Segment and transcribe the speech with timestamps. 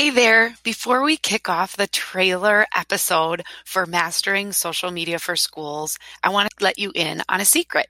[0.00, 5.98] Hey there, before we kick off the trailer episode for Mastering Social Media for Schools,
[6.24, 7.88] I want to let you in on a secret.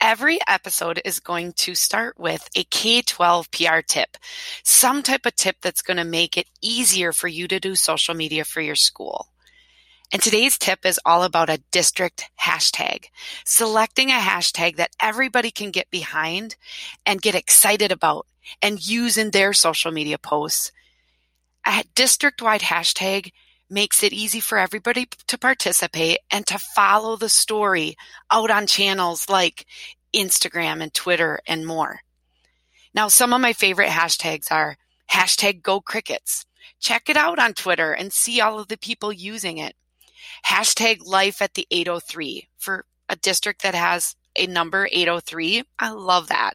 [0.00, 4.16] Every episode is going to start with a K 12 PR tip,
[4.64, 8.14] some type of tip that's going to make it easier for you to do social
[8.14, 9.26] media for your school.
[10.10, 13.08] And today's tip is all about a district hashtag,
[13.44, 16.56] selecting a hashtag that everybody can get behind
[17.04, 18.26] and get excited about
[18.62, 20.72] and use in their social media posts
[21.66, 23.32] a district-wide hashtag
[23.70, 27.96] makes it easy for everybody to participate and to follow the story
[28.30, 29.66] out on channels like
[30.14, 32.00] Instagram and Twitter and more.
[32.94, 34.76] Now, some of my favorite hashtags are
[35.10, 36.44] hashtag go crickets.
[36.80, 39.74] Check it out on Twitter and see all of the people using it.
[40.46, 45.62] Hashtag life at the 803 for a district that has a number 803.
[45.78, 46.54] I love that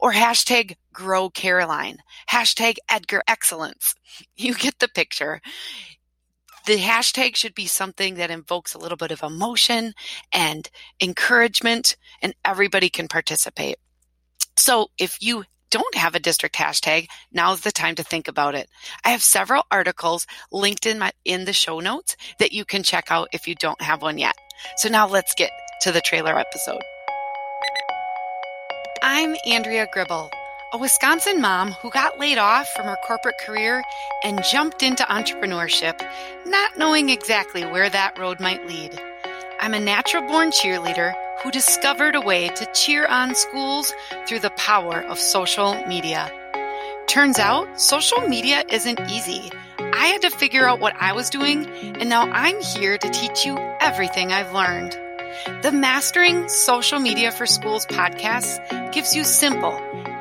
[0.00, 1.98] or hashtag grow Caroline,
[2.30, 3.94] hashtag Edgar excellence.
[4.36, 5.40] You get the picture.
[6.66, 9.94] The hashtag should be something that invokes a little bit of emotion
[10.32, 10.68] and
[11.00, 13.76] encouragement and everybody can participate.
[14.56, 18.68] So if you don't have a district hashtag, now's the time to think about it.
[19.04, 23.06] I have several articles linked in my in the show notes that you can check
[23.10, 24.36] out if you don't have one yet.
[24.76, 25.50] So now let's get
[25.82, 26.82] to the trailer episode.
[29.02, 30.30] I'm Andrea Gribble,
[30.72, 33.82] a Wisconsin mom who got laid off from her corporate career
[34.22, 36.00] and jumped into entrepreneurship,
[36.46, 38.96] not knowing exactly where that road might lead.
[39.60, 43.92] I'm a natural born cheerleader who discovered a way to cheer on schools
[44.28, 46.30] through the power of social media.
[47.08, 49.50] Turns out, social media isn't easy.
[49.78, 53.44] I had to figure out what I was doing, and now I'm here to teach
[53.44, 54.92] you everything I've learned.
[55.62, 59.72] The Mastering Social Media for Schools podcast gives you simple,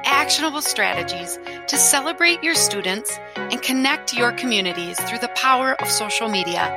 [0.09, 6.27] actionable strategies to celebrate your students and connect your communities through the power of social
[6.27, 6.75] media.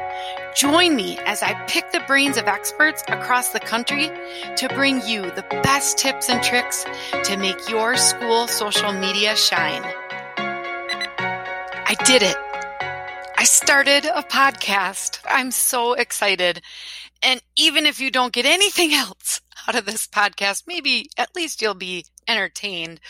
[0.54, 4.10] Join me as I pick the brains of experts across the country
[4.56, 6.84] to bring you the best tips and tricks
[7.24, 9.82] to make your school social media shine.
[10.36, 12.36] I did it.
[13.36, 15.18] I started a podcast.
[15.26, 16.60] I'm so excited.
[17.22, 21.62] And even if you don't get anything else out of this podcast, maybe at least
[21.62, 23.00] you'll be entertained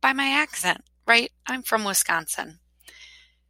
[0.00, 1.30] by my accent, right?
[1.46, 2.58] I'm from Wisconsin.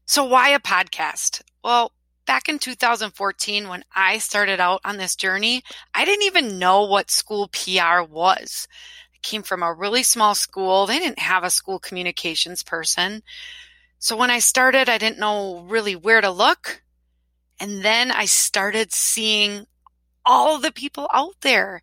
[0.07, 1.43] So why a podcast?
[1.63, 1.93] Well,
[2.27, 5.63] back in 2014, when I started out on this journey,
[5.95, 8.67] I didn't even know what school PR was.
[9.15, 10.87] I came from a really small school.
[10.87, 13.23] They didn't have a school communications person.
[13.99, 16.83] So when I started, I didn't know really where to look.
[17.59, 19.67] And then I started seeing
[20.25, 21.83] all the people out there.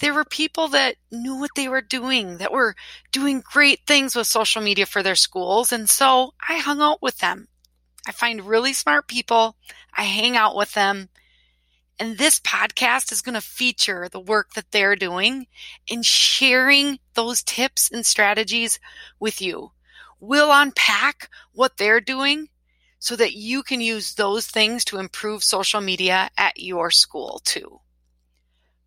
[0.00, 2.76] There were people that knew what they were doing, that were
[3.10, 5.72] doing great things with social media for their schools.
[5.72, 7.48] And so I hung out with them.
[8.06, 9.56] I find really smart people.
[9.92, 11.08] I hang out with them.
[11.98, 15.48] And this podcast is going to feature the work that they're doing
[15.90, 18.78] and sharing those tips and strategies
[19.18, 19.72] with you.
[20.20, 22.48] We'll unpack what they're doing
[23.00, 27.80] so that you can use those things to improve social media at your school too.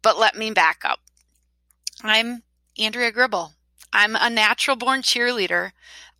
[0.01, 0.99] But let me back up.
[2.03, 2.43] I'm
[2.77, 3.53] Andrea Gribble.
[3.93, 5.71] I'm a natural born cheerleader.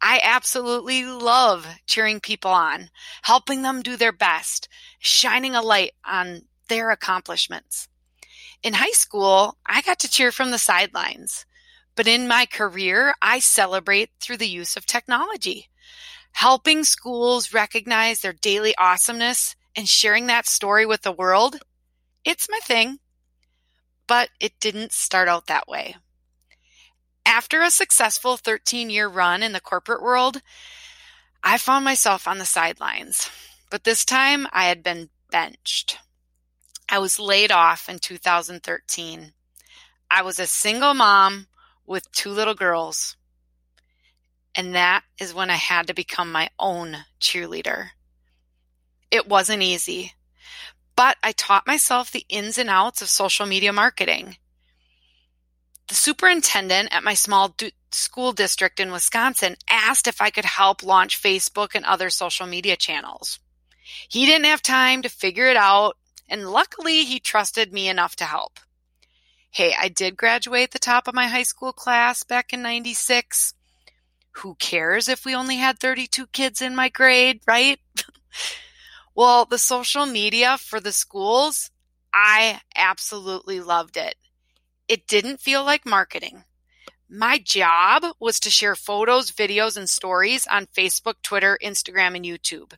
[0.01, 2.89] I absolutely love cheering people on,
[3.23, 4.67] helping them do their best,
[4.99, 7.87] shining a light on their accomplishments.
[8.63, 11.45] In high school, I got to cheer from the sidelines.
[11.95, 15.69] But in my career, I celebrate through the use of technology
[16.33, 21.57] helping schools recognize their daily awesomeness and sharing that story with the world,
[22.25, 22.99] it's my thing.
[24.11, 25.95] But it didn't start out that way.
[27.25, 30.41] After a successful 13 year run in the corporate world,
[31.41, 33.31] I found myself on the sidelines.
[33.69, 35.97] But this time I had been benched.
[36.89, 39.31] I was laid off in 2013.
[40.11, 41.47] I was a single mom
[41.85, 43.15] with two little girls.
[44.53, 47.91] And that is when I had to become my own cheerleader.
[49.09, 50.15] It wasn't easy,
[50.95, 54.37] but I taught myself the ins and outs of social media marketing.
[55.87, 57.55] The superintendent at my small
[57.91, 62.77] school district in Wisconsin asked if I could help launch Facebook and other social media
[62.77, 63.39] channels.
[64.07, 65.97] He didn't have time to figure it out,
[66.29, 68.59] and luckily he trusted me enough to help.
[69.49, 73.53] Hey, I did graduate the top of my high school class back in 96,
[74.31, 77.79] who cares if we only had 32 kids in my grade, right?
[79.15, 81.71] well, the social media for the schools,
[82.13, 84.15] I absolutely loved it.
[84.87, 86.43] It didn't feel like marketing.
[87.09, 92.73] My job was to share photos, videos, and stories on Facebook, Twitter, Instagram, and YouTube.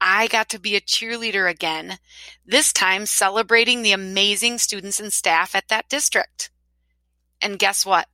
[0.00, 1.98] I got to be a cheerleader again,
[2.44, 6.50] this time celebrating the amazing students and staff at that district.
[7.40, 8.06] And guess what?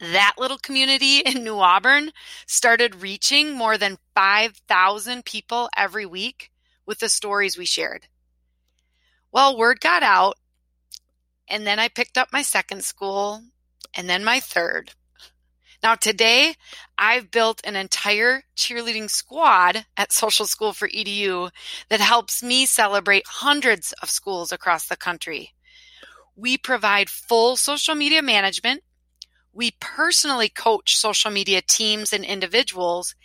[0.00, 2.12] That little community in New Auburn
[2.46, 6.50] started reaching more than 5,000 people every week
[6.86, 8.06] with the stories we shared.
[9.32, 10.36] Well, word got out,
[11.48, 13.42] and then I picked up my second school,
[13.94, 14.92] and then my third.
[15.82, 16.54] Now, today,
[16.96, 21.50] I've built an entire cheerleading squad at Social School for EDU
[21.88, 25.54] that helps me celebrate hundreds of schools across the country.
[26.34, 28.82] We provide full social media management.
[29.58, 33.16] We personally coach social media teams and individuals.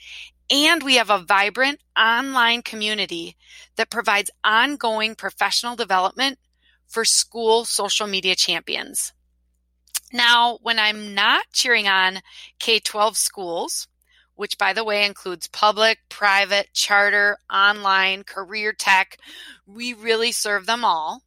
[0.50, 3.38] And we have a vibrant online community
[3.75, 6.39] that provides ongoing professional development
[6.88, 9.13] for school social media champions.
[10.12, 12.21] Now, when I'm not cheering on
[12.57, 13.88] K 12 schools,
[14.33, 19.19] which by the way includes public, private, charter, online, career tech,
[19.68, 21.21] we really serve them all.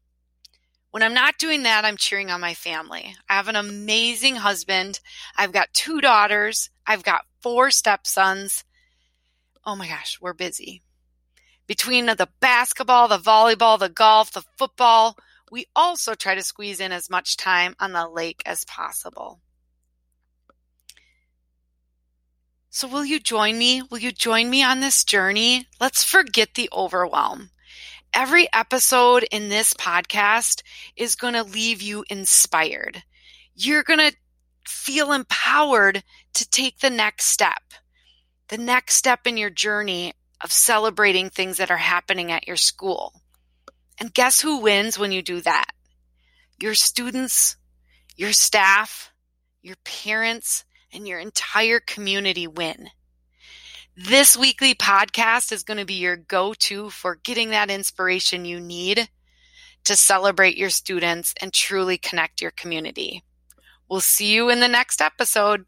[0.90, 3.14] When I'm not doing that, I'm cheering on my family.
[3.28, 5.00] I have an amazing husband.
[5.36, 6.70] I've got two daughters.
[6.86, 8.64] I've got four stepsons.
[9.64, 10.82] Oh my gosh, we're busy.
[11.66, 15.16] Between the basketball, the volleyball, the golf, the football,
[15.50, 19.40] we also try to squeeze in as much time on the lake as possible.
[22.70, 23.82] So, will you join me?
[23.90, 25.66] Will you join me on this journey?
[25.80, 27.50] Let's forget the overwhelm.
[28.14, 30.62] Every episode in this podcast
[30.96, 33.02] is going to leave you inspired.
[33.54, 34.16] You're going to
[34.66, 36.02] feel empowered
[36.34, 37.62] to take the next step,
[38.48, 40.12] the next step in your journey
[40.42, 43.12] of celebrating things that are happening at your school.
[43.98, 45.70] And guess who wins when you do that?
[46.60, 47.56] Your students,
[48.16, 49.12] your staff,
[49.62, 52.90] your parents, and your entire community win.
[53.98, 58.60] This weekly podcast is going to be your go to for getting that inspiration you
[58.60, 59.08] need
[59.84, 63.24] to celebrate your students and truly connect your community.
[63.88, 65.64] We'll see you in the next episode.